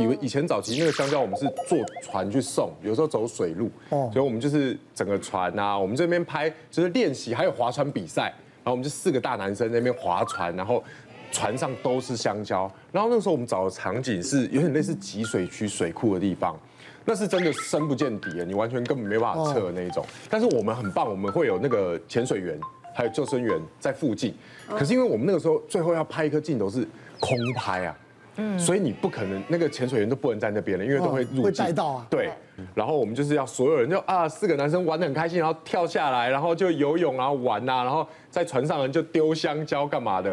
[0.00, 8.22] 以为以前早期那个香蕉，我们是坐船去送，有时候走水路，哦，所以我们就是整个船啊，我们这边拍就是练习，还有划船比赛，
[8.62, 10.82] 然后我们就四个大男生在那边划船，然后
[11.30, 16.58] 船上都是香蕉，然后那个时候我们找的场景是有点类似集水区水库的地方，
[17.04, 22.58] 那是真的深不见底啊，你完全根本没办法测的那一种，但是我们很棒，我们会有那个潜水员，
[22.94, 24.34] 还有救生员在附近，
[24.68, 26.86] 可是因为我们那个时候最后要拍一颗镜头是
[27.18, 27.96] 空拍啊。
[28.36, 31.42] 嗯，所以你不可能那个潜水员都不能在那边了，因为都会入。
[31.42, 32.06] 会带到啊。
[32.08, 32.30] 对，
[32.74, 40.30] 然后我们就是要所有人就啊，四个男生玩的很开心，然后跳下来，然后就游泳，然后玩呐，然后在船上人就丢香蕉干嘛的，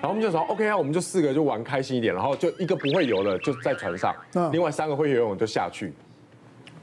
[0.00, 4.14] 然后我们就说 OK 啊，我们就四个就玩开心一点，然后就一个不会游了就在船上，
[4.52, 5.92] 另外三个会游泳就下去。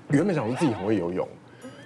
[0.10, 1.28] 原本想说自己很会游泳，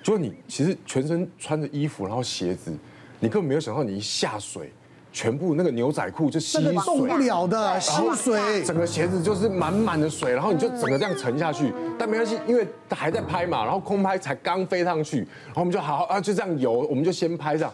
[0.04, 2.72] 就是你其实全身穿着衣服，然后鞋子，
[3.20, 4.72] 你根本没有想到你一下水。
[5.12, 11.74] 全部那个牛仔裤就吸水，动不了的吸水，整个鞋子就是满满的水，然后你就整个这样沉下去。
[12.00, 17.72] 但没关系，因为还在拍嘛，然后空拍才刚飞上去，然后我们就好好啊，就这样游，我们就先拍上，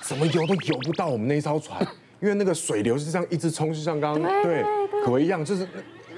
[0.00, 1.80] 怎么游都游不到我们那艘船，
[2.20, 4.64] 因为那个水流是这样一直冲，就像刚刚对
[5.04, 5.66] 可一样，就是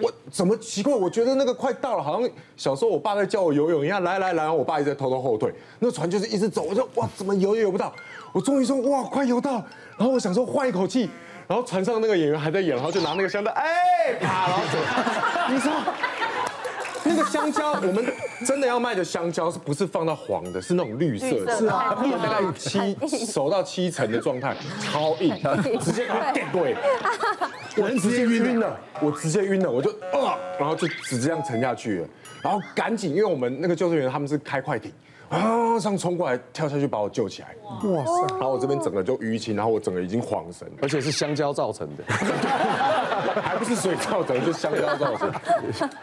[0.01, 0.95] 我怎么奇怪？
[0.95, 7.93] 我觉得那个快到了，好像小时候我爸在教我游泳一样，来来来，然后我爸一直在偷偷后退，那船就是一直走，我就哇，怎么游也游不到，
[8.33, 9.63] 我终于说哇，快游到。
[9.97, 11.11] 然后我想说换一口气，
[11.49, 14.79] 然后船上那个演员还在演，然后就拿那个香袋，哎，啪，然后走。
[15.51, 15.73] 你说
[17.09, 18.05] 那个香蕉，我们
[18.47, 20.61] 真的要卖的香蕉是不是放到黄的？
[20.61, 25.35] 是那种绿色的，是啊，大概七熟到七成的状态，超硬，
[25.81, 26.77] 直接给它电对，
[27.77, 32.09] 我直接晕了，我直接晕了，我就啊，然后就直接这样沉下去了，
[32.43, 34.93] 然后赶紧，因为我们那个救生员他们是开快艇。
[35.31, 35.79] 啊！
[35.79, 37.55] 上冲过来，跳下去把我救起来。
[37.63, 38.35] 哇塞！
[38.35, 42.05] 然后我这边整个就淤青，然后我整个已经晃神，而且是香蕉造成的，
[43.43, 45.41] 还不是水造成的，是香蕉造成的。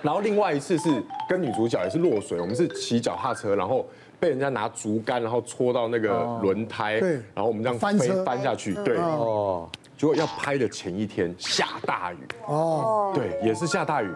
[0.01, 3.85] 然后另外一次是跟女主角也是落水，我们是骑脚踏车，然后
[4.19, 9.67] 被人家拿竹竿，然后戳到那个轮胎，对，然后我们这样翻翻下去，对，哦。
[9.97, 12.17] 结果要拍的前一天下大雨，
[12.47, 14.09] 哦，对，也是下大雨。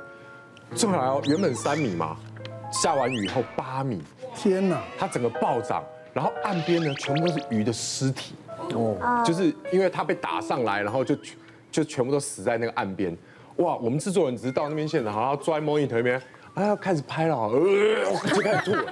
[0.76, 2.18] 正好原本三米嘛，
[2.72, 4.02] 下完雨后八米。
[4.36, 8.36] 天呐，它整个暴涨，然后岸边呢全部都是鱼的尸体，
[8.74, 11.18] 哦，就是因为它被打上来，然后就
[11.72, 13.18] 就全部都死在那个岸边。
[13.58, 16.22] 哇，我们制作人只是到那边现场，好像抓 monitor 那边，
[16.54, 18.84] 哎，要开始拍了，呃，就开始吐了，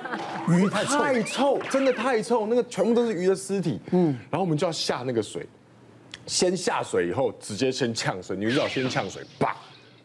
[0.50, 5.48] 鱼太臭，太臭，真的太臭，那个全部都是鱼的尸体，嗯，然后我们就要下那个水，
[6.26, 9.56] 先下水以后直接先呛水，女主角先呛水，啪，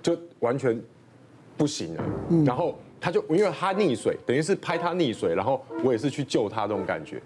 [0.03, 0.81] 就完全
[1.57, 2.05] 不行了，
[2.47, 2.79] 然后。
[3.03, 7.21] 他就因为他溺水，等于是拍他溺水，然后我也是去救他这种感觉。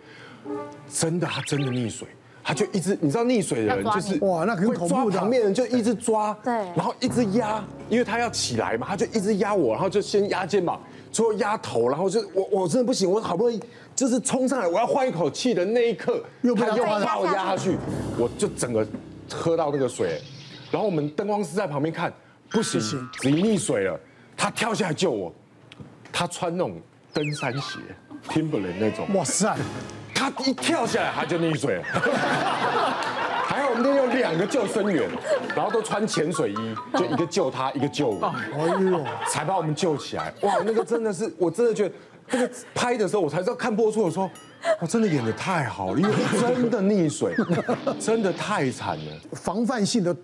[0.88, 2.09] 真的，他真的溺水，
[2.42, 10.81] 他就一直，你知道溺水的人就是哇，那会抓旁边人就一直抓，对，然后一直压，因为他要起来嘛，他就一直压我，然后就先压肩膀，
[11.12, 13.60] 最后压头，然后就我我真的不行，我好不容易
[13.94, 17.76] 就是冲上来，我要换一口气的那一刻，又他又把我压下去，
[18.16, 18.87] 我就整个
[19.31, 20.22] 喝到那个水，
[20.70, 22.10] 然后我们灯光师在旁边看，
[22.50, 24.00] 不行，子怡溺水了，
[24.37, 25.34] 他跳下来救我。
[26.19, 26.81] 他穿那种
[27.12, 27.78] 登山鞋
[28.27, 29.06] ，Timberland 那种。
[29.12, 29.54] 哇塞！
[30.15, 31.84] 他一跳下来，他就溺水了。
[33.44, 35.06] 还好我们那有两个救生员，
[35.55, 38.26] 然后都穿潜水衣，就一个救他，一个救我。
[38.26, 39.05] 哎呦！
[39.28, 40.32] 才把我们救起来。
[40.41, 41.94] 哇，那个真的是，我真的觉得，
[42.31, 44.31] 那个拍的时候，我才知道看播出的时候，
[44.81, 47.34] 我真的演得太好了，因为真的溺水，
[48.00, 50.16] 真的太惨了，防范性的。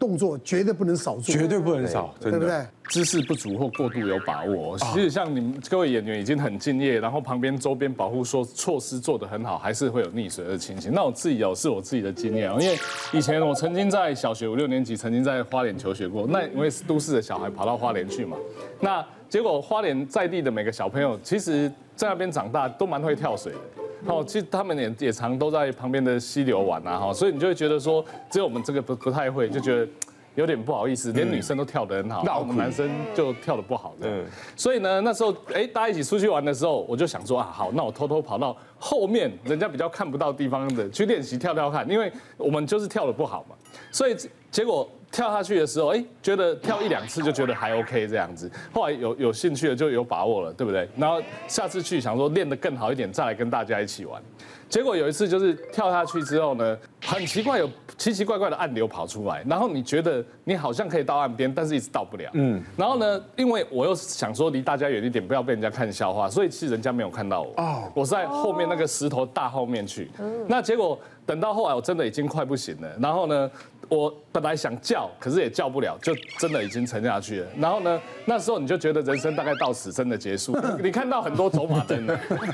[0.00, 2.66] 动作绝对不能少做，绝对不能少，对不对？
[2.88, 4.76] 姿势不足或过度有把握。
[4.78, 10.90] 其实像你们各位演员已经很敬业，然后旁边周边保护说措施做得很好，还是会有溺水的情形。
[10.92, 12.76] 那我自己有是我自己的经验，因为
[13.12, 16.26] 以前我曾经在小学五六年级，曾经在花莲求学过。
[16.26, 18.36] 那因为是都市的小孩跑到花莲去嘛，
[18.80, 23.58] 那结果花莲在地的每个小朋友，其实在那边长大都蛮会跳水的。
[24.06, 29.86] 哦，其实他们也也常都在旁边的溪流玩啊，哈，所以你就会觉得说，只有我们这个不不太会，就觉得
[30.34, 34.08] 有点不好意思，连女生都跳得很好，那我们男生就跳得不好的。
[34.08, 34.24] 嗯，
[34.56, 43.56] 所以呢，那时候哎，大家一起出去玩的时候，我就想说啊，好，那我偷偷跑到后面，人家比较看不到地方的去练习跳跳看，因为我们就是跳得不好嘛，
[43.90, 44.16] 所以
[44.50, 44.88] 结果。
[45.10, 50.88] 跳下去的时候，哎，觉得跳一两次就觉得还 OK 这样子，后来有有兴趣了就有把握了，对不对？
[50.96, 54.22] 然后下次去想说练得更好一点，再来跟大家一起玩。
[54.68, 62.30] 结果有一次就是跳下去之后呢，很奇怪，有奇奇怪怪的暗流跑出来，然后你觉得你好像可以到岸边，但是一直到不了。
[62.34, 67.52] 嗯，然后呢，因为我又想说离大家远一点，不要被人家看笑话，所以其实人家没有看到我。
[67.56, 70.10] 哦，我是在后面那个石头大后面去。
[70.18, 73.50] 嗯，那结果等到后来我真的已经快不行了，然后呢，
[73.88, 77.46] 我本来想叫，可是也叫不了，就真的已经沉下去了。
[77.58, 80.56] 然后呢，那时候你就觉得人生大概到此真的结束。
[80.82, 82.06] 你看到很多走马灯，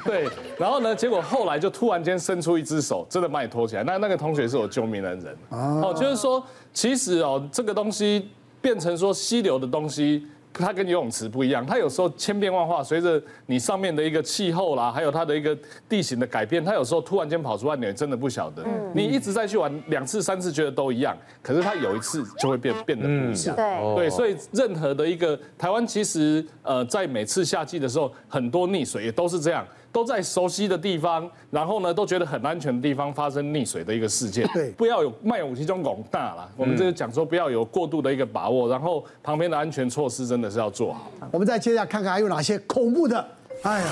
[0.05, 0.29] 对。
[0.59, 3.83] 然后呢，结果后来就突然间伸出一只手，真的把你拖起来。
[3.83, 5.37] 那那个同学是我救命恩人。
[5.49, 8.29] 哦，就是说，其实哦，这个东西
[8.61, 10.27] 变成说溪流的东西。
[10.59, 15.55] 它跟游泳池不一样，它有时候千变万化，随着你上面的一个气候啦，还有它的一个
[15.87, 18.63] 地形的改变，它有时候突然间跑出来，你真的不晓得。
[18.63, 23.55] 嗯、你一直在去玩两次三次，觉得都一样，可是它有一次就会变变得不一样。
[23.55, 29.63] 对对，所以任何的一个台湾，其实呃，在每次夏季的时候，很多溺水也都是这样。
[29.97, 34.47] 都在熟悉的地方，然后呢，都觉得很安全的地方发生溺水的一个事件。
[34.53, 36.47] 对，不要有卖武器装广大了。
[36.55, 41.11] 我们这个讲说不要有过度的一个把握，然后旁边的安全措施真的是要做好。
[41.31, 43.27] 我们再接下看看还有哪些恐怖的。
[43.63, 43.87] 哎呀，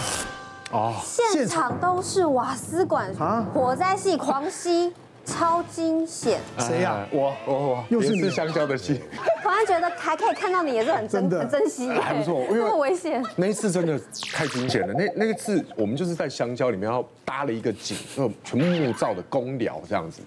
[0.72, 4.92] 哦，现场都是瓦斯管啊，火灾系狂吸。
[5.24, 6.40] 超惊险！
[6.58, 7.06] 谁呀？
[7.10, 9.00] 我我我，又是香蕉的戏。
[9.42, 13.22] 突然觉得还可以看到你，也是很真很珍惜，还不错，因为那么危险。
[13.36, 13.98] 那一次真的
[14.32, 14.92] 太惊险了。
[14.94, 20.22] 那那一次我们就是在香蕉里面，然后搭了一个井，那种全部木造的公寮这样子。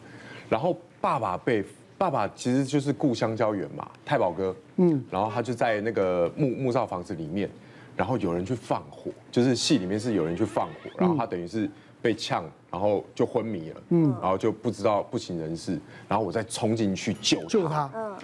[0.49, 1.63] 然后爸爸被
[1.97, 4.55] 爸爸其实就是雇香蕉园嘛，太保哥。
[4.77, 5.03] 嗯。
[5.11, 7.49] 然后他就在那个木木造房子里面，
[7.95, 11.69] 然后有人去放火，就是戏里面是有人去放火，然后他等于是。
[11.99, 18.15] 被呛，然后就昏迷了，嗯，然后就不知道不省人事，然后我再冲进去救救他，嗯，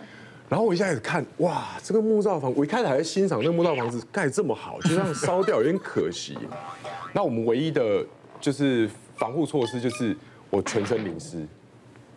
[0.50, 6.38] 然后我一下子看，哇，这个木造房，我一开始还在欣赏那个木造房子盖这么好，就这样烧掉有点可惜。
[7.14, 8.06] 那我们唯一的
[8.42, 10.16] 就是防护措施就是
[10.50, 11.46] 我全身淋湿，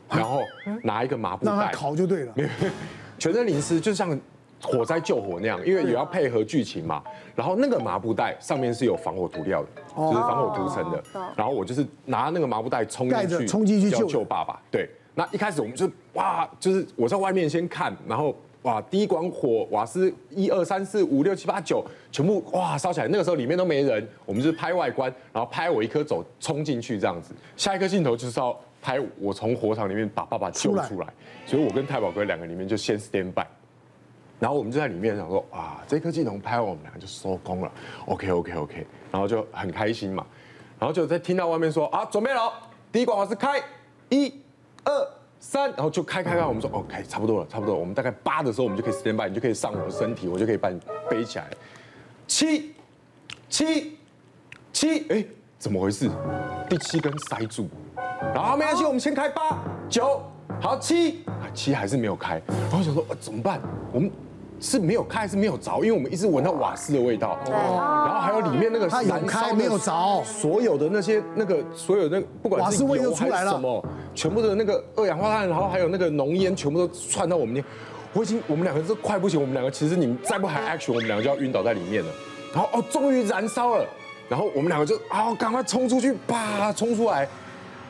[0.08, 0.40] 然后
[0.82, 2.34] 拿一个麻布袋，烤就对了，
[3.18, 4.18] 全身淋湿就像。
[4.66, 7.02] 火灾救火那样，因为也要配合剧情嘛。
[7.34, 11.02] 然后那个麻布袋上面是有防火涂料的，就是防火涂层的。
[11.36, 14.60] 然后我就是拿那个麻布袋冲进去，冲进去救救爸爸。
[14.70, 23.06] 对，那一开始我们就哇，就是我在外面先看，然后哇，第一管火瓦斯一二三四五六七八九全部哇烧起来。
[23.08, 27.34] 那个时候里面都没人，我们就是拍外观，然后拍我一颗走冲进去这样子。
[27.56, 31.06] 下一个镜头就是要拍我从火场里面把爸爸救出来，
[31.44, 33.44] 所以我跟太保哥两个里面就先 stand by。
[34.38, 37.72] 然后我们就在里面想说，哇，这颗镜头拍完，我们两个就收工了
[38.06, 40.26] ，OK OK OK，然后就很开心嘛，
[40.78, 42.52] 然后就在听到外面说啊，准备了，
[42.92, 43.62] 第一管瓦斯开，
[44.10, 44.32] 一、
[44.84, 45.08] 二、
[45.40, 50.78] 三，然后就开开开，我们说 OK，差不多了，差不多了，我们大概八的时候，我们就可以 stand by，你就可以上我的身体，我就可以把你
[51.08, 51.48] 背起来，
[52.26, 52.74] 七、
[53.48, 53.98] 七、
[54.72, 55.24] 七，哎，
[55.58, 56.10] 怎么回事？
[56.68, 57.68] 第七根塞住，
[58.34, 60.22] 然后没关系，我们先开八、九，
[60.60, 61.24] 好，七，
[61.54, 63.60] 七还是没有开，然后想说，怎么办？
[63.92, 64.10] 我们
[64.60, 65.76] 是没有开还是没有着？
[65.78, 77.62] 因为我们一直闻到瓦斯的味道，对，然后还有里面那个它有开没有着，所有的那些那个所有的不管是油还是什么，全部的那个二氧化碳，然后还有那个浓烟，全部都窜到我们那，
[78.14, 82.10] 我已经我们两个是快不行，我们两个其实你们再不喊 action，我们两个就要晕倒在里面了。
[82.54, 83.84] 然后哦，终于燃烧了，
[84.28, 87.28] 然后我们两个就啊，赶快冲出去，啪，冲出来，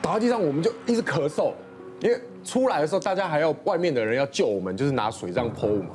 [0.03, 1.53] 倒在地上，我们就一直咳嗽，
[2.01, 5.87] 因为出来的时候大家还要外面的人要救我们，就是拿水这样泼我们。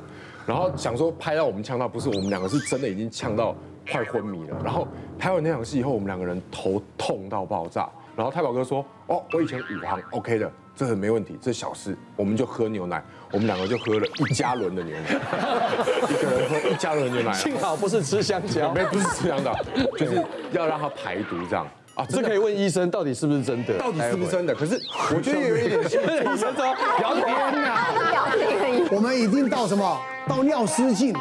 [0.46, 3.54] 然后想说拍到我们呛到，不是我们两个是真的已经呛到
[3.90, 4.60] 快昏迷了。
[4.64, 4.86] 然后
[5.18, 7.88] 拍完那场戏以后，我们两个人头痛到爆炸。
[8.14, 13.02] 然后太保哥说：“哦，我以前五行 OK 的，这很没问题，这小事。”我们就喝牛奶，
[13.32, 15.08] 我们两个就喝了一加仑的牛奶，
[16.10, 17.32] 一个人喝一加仑牛奶。
[17.32, 19.56] 幸好不是吃香蕉， 没不是吃香蕉，
[19.96, 21.66] 就是要让它排毒这样。
[21.94, 23.76] 啊，这可以问医生到底是不是真的？
[23.78, 24.54] 到底是不是真的？
[24.54, 24.80] 可是
[25.14, 26.64] 我觉得有一点，医生说
[26.98, 27.26] 聊天
[27.62, 30.00] 呐， 我们已经到什么？
[30.28, 31.20] 到尿失禁了。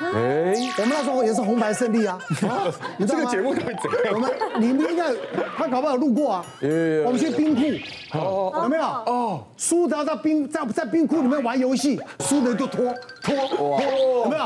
[0.00, 2.16] 哎，我们那时候也是红白胜利啊。
[2.96, 4.14] 你 这个节目会怎样？
[4.14, 5.12] 我们你们应该
[5.56, 6.46] 他搞不好路过啊。
[7.04, 7.62] 我们去冰库，
[8.62, 8.82] 有没有？
[8.84, 13.80] 哦，输的在冰在在冰库里面玩游戏，输的就拖拖拖，
[14.24, 14.44] 有没有？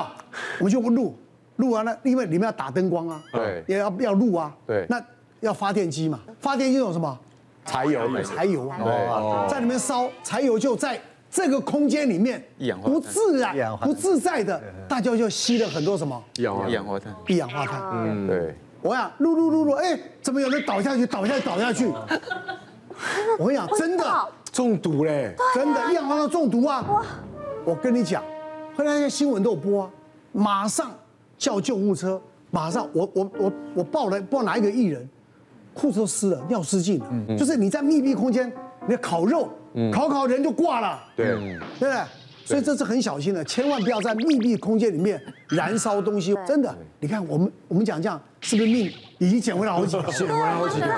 [0.58, 1.14] 我们就录
[1.56, 5.00] 录完了，因为里面要打灯光啊，对，也要要录啊，对，那。
[5.42, 6.20] 要发电机嘛？
[6.40, 7.18] 发电机有什么？
[7.64, 8.78] 柴油，柴油啊！
[8.80, 12.42] 哦，在里面烧柴油，就在这个空间里面，
[12.82, 16.20] 不自然、不自在的，大家就吸了很多什么？
[16.36, 17.14] 一氧化碳。
[17.28, 17.80] 一氧化碳。
[17.92, 18.54] 嗯，对。
[18.82, 21.06] 我想噜噜噜噜，哎，怎么有人倒下去？
[21.06, 21.86] 倒下去，倒下去。
[23.38, 24.04] 我跟你讲，真的
[24.52, 25.34] 中毒嘞！
[25.54, 26.84] 真的，一氧化碳中毒啊！
[27.64, 28.22] 我跟你讲，
[28.76, 29.90] 后来那些新闻都有播啊，
[30.32, 30.90] 马上
[31.38, 32.20] 叫救护车，
[32.50, 35.08] 马上我我我我报了，报哪一个艺人？
[35.74, 37.06] 裤子都湿了，尿失禁了。
[37.10, 38.50] 嗯，就是你在密闭空间，
[38.88, 39.48] 你烤肉，
[39.92, 41.02] 烤烤人就挂了。
[41.16, 41.92] 对，对不对？
[42.44, 46.36] 所以这是很小心的，千万不要在密闭空间里面燃烧东西。
[46.46, 50.10] 真的，你看我们我们讲这样，是不是命已经捡回来好几条？
[50.10, 50.88] 捡回来好几条，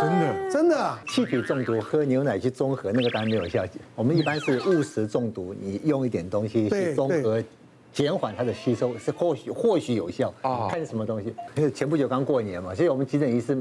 [0.00, 0.98] 真的真的。
[1.06, 3.62] 气体中毒喝牛奶去中和，那个当然没有效。
[3.94, 7.44] 我们一般是误食中毒，你用一点东西去中和，
[7.92, 10.32] 减缓它的吸收，是或许或许有效。
[10.40, 11.32] 啊，看是什么东西？
[11.56, 13.54] 因为前不久刚过年嘛，所以我们急诊医师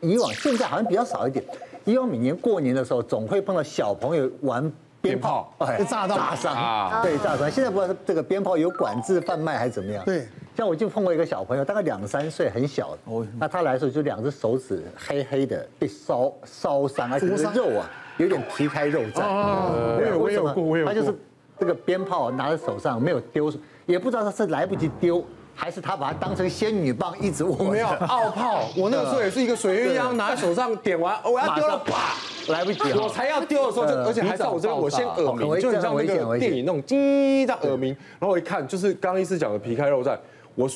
[0.00, 1.44] 以往现在好像比较少一点。
[1.84, 4.70] 以往每年过年的时候，总会碰到小朋友玩。
[5.02, 7.50] 鞭炮哎炸到炸伤，对炸伤。
[7.50, 10.04] 现在不知道这个鞭炮有管制贩卖还是怎么样？
[10.04, 12.94] 对，像我就碰过一个小朋友，大概两三岁，很小。
[13.06, 17.88] 哦，那他来的时候就两只手指黑黑的，被烧烧伤，而且 肉啊
[18.18, 19.22] 有点皮开肉绽。
[19.22, 20.92] 哦，我有过我有过？
[20.92, 21.14] 他就是
[21.58, 23.50] 这个鞭炮拿在手上没有丢，
[23.86, 25.24] 也不知道他是来不及丢。
[25.54, 27.56] 还是他把它当成仙女棒一直握。
[27.70, 32.14] 没有 奥炮，我那个时候也是一个水鸳鸯拿在手上 点完，我要丢了，啪，
[32.52, 40.18] 来不及，我才要丢的时候就，而且还在我这边，我先耳鸣，就很像那个电影那种叽这样耳鸣，然后我一看就是刚刚医师讲的皮开肉绽，
[40.54, 40.68] 我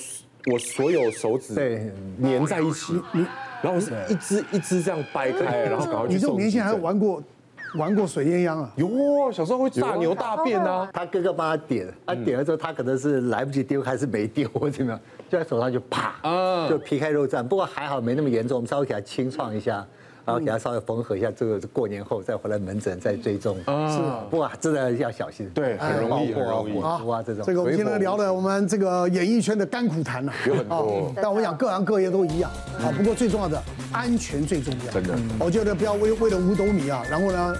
[0.52, 1.90] 我所有手指对
[2.22, 3.00] 粘在一起，
[3.62, 6.10] 然后我是一只一只这样掰开，然后赶快去送。
[6.16, 7.22] 你这么年轻还玩过？
[7.74, 8.70] 玩过水鸳鸯啊？
[8.76, 10.88] 哟，小时候会大牛大便啊。
[10.92, 16.14] 他哥哥帮他点，他点了之后，他可能是来不及丢还是没丢，或怎么样，就在手上就啪，
[16.68, 17.42] 就皮开肉绽。
[17.42, 19.84] 不过还好没那么严重，我们稍微给他清创一下。
[20.24, 23.56] 然后给他稍微缝合一下，这个过年后再回来门诊再追踪。
[23.56, 23.98] 是，
[24.30, 25.48] 不过真的要小心。
[25.50, 26.80] 对，很容易，很容易。
[26.80, 27.44] 啊，这种。
[27.44, 31.12] 这个我们今天聊了我们这个演艺圈的甘苦谈了，有很多。
[31.16, 32.90] 但我想各行各业都一样啊。
[32.96, 33.62] 不过最重要的，
[33.92, 34.92] 安全最重要。
[34.92, 35.14] 真的。
[35.38, 37.56] 我觉得不要为为了五斗米啊，然后呢，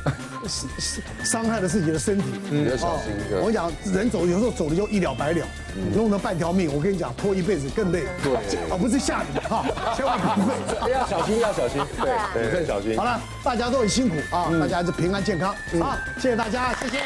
[1.23, 2.25] 伤害了自己的身体。
[2.51, 3.13] 嗯，要小心。
[3.33, 5.47] 我跟你讲，人走有时候走的就一了百了，
[5.95, 6.73] 弄了半条命。
[6.75, 8.05] 我跟你讲，拖一辈子更累。
[8.23, 8.35] 对。
[8.71, 9.65] 啊，不是吓你哈，
[9.97, 10.91] 千万不会。
[10.91, 11.83] 要小心，要小心。
[12.01, 12.53] 对对。
[12.53, 12.97] 更小心。
[12.97, 15.55] 好了，大家都很辛苦啊，大家还是平安健康。
[15.81, 16.99] 好，谢谢大家，谢谢。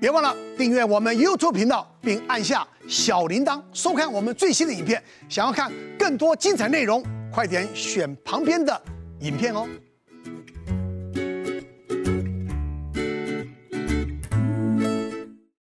[0.00, 5.02] 别忘了订阅我们 YouTube 频道，并按下小铃铛，收看我们最新的影片。
[5.30, 8.78] 想要看更多精彩内容，快点选旁边的
[9.24, 9.66] 影片哦。